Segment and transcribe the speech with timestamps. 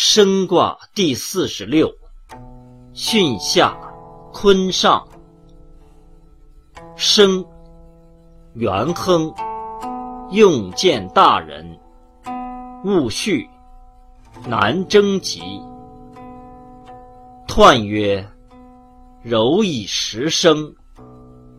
[0.00, 1.92] 升卦第四十六，
[2.94, 3.76] 巽下，
[4.32, 5.04] 坤上。
[6.94, 7.44] 升，
[8.54, 9.34] 元亨，
[10.30, 11.76] 用见大人，
[12.84, 13.44] 勿恤，
[14.46, 15.60] 难征吉。
[17.48, 18.24] 彖曰：
[19.20, 20.72] 柔以时生，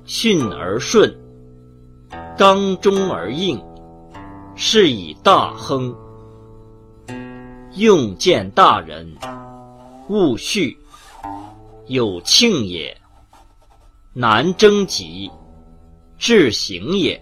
[0.05, 1.13] 巽而顺，
[2.37, 3.61] 刚中而应，
[4.55, 5.93] 是以大亨。
[7.75, 9.15] 用见大人，
[10.07, 10.75] 勿恤，
[11.87, 12.95] 有庆也。
[14.13, 15.29] 难征吉，
[16.17, 17.21] 至行也。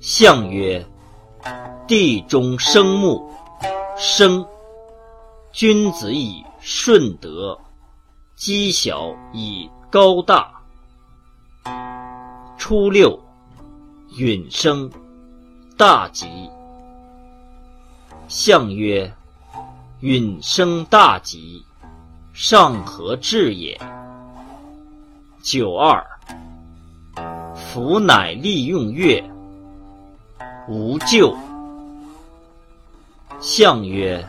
[0.00, 0.84] 象曰：
[1.86, 3.30] 地中生木，
[3.96, 4.44] 生。
[5.52, 7.60] 君子以顺德，
[8.34, 10.50] 积小以高大。
[12.56, 13.22] 初六，
[14.16, 14.90] 允生，
[15.76, 16.26] 大吉。
[18.34, 19.12] 象曰：
[20.00, 21.62] 允生大吉，
[22.32, 23.78] 上合志也。
[25.42, 26.02] 九二，
[27.54, 29.22] 福乃利用月，
[30.66, 31.36] 无咎。
[33.38, 34.26] 象曰：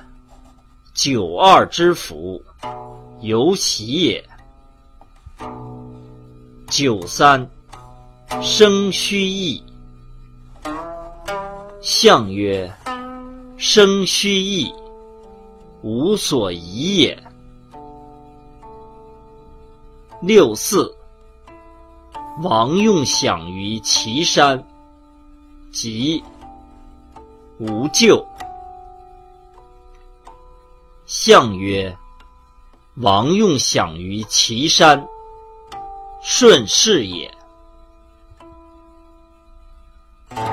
[0.93, 2.43] 九二之福，
[3.21, 4.29] 有喜也。
[6.67, 7.49] 九三，
[8.41, 9.63] 生虚意。
[11.81, 12.69] 象曰。
[13.55, 14.73] 生虚意，
[15.81, 17.23] 无所疑也。
[20.21, 20.95] 六四，
[22.41, 24.65] 王用享于岐山，
[25.71, 26.23] 吉，
[27.59, 28.25] 无咎。
[31.05, 31.95] 象曰：
[32.95, 35.05] 王用享于岐山，
[36.23, 37.31] 顺势也。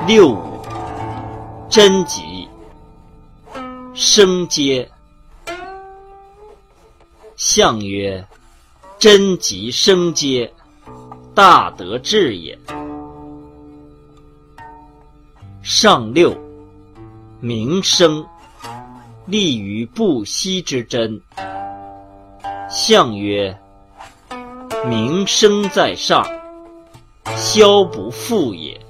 [0.06, 0.60] 六五，
[1.70, 2.49] 贞吉。
[4.02, 4.90] 生阶，
[7.36, 8.26] 象曰：
[8.98, 10.50] 贞吉生阶，
[11.34, 12.58] 大德至也。
[15.60, 16.34] 上六，
[17.40, 18.24] 名生，
[19.26, 21.20] 立于不息之贞。
[22.70, 23.54] 象曰：
[24.88, 26.26] 名生在上，
[27.36, 28.80] 消不复也。